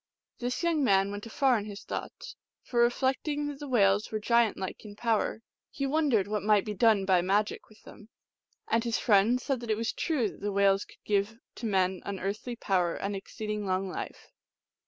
[0.39, 4.17] This young man went afar in his thoughts; for re flecting that the whales were
[4.17, 8.09] giant like in power, he wondered what might be done by magic with them.
[8.67, 12.01] And his friend said that it was true that the whales coidd give to man
[12.03, 14.31] unearthly power and exceeding long life.